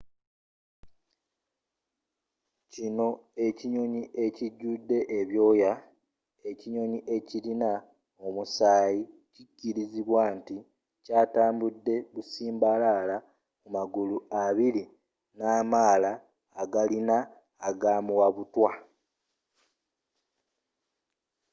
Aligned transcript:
kino 2.73 3.07
ekinyonyi 3.45 4.03
ekijudde 4.25 4.99
ebyooya 5.19 5.73
ekinyonyi 6.49 6.99
ekirina 7.15 7.71
omusaayi 8.25 9.01
kikirizibwa 9.33 10.23
nti 10.37 10.57
kyatambude 11.05 11.95
busimbalaala 12.13 13.17
ku 13.61 13.67
magulu 13.75 14.17
abiri 14.43 14.83
namaala 15.39 16.11
agalina 16.61 17.17
agamuwabutwa 17.67 18.71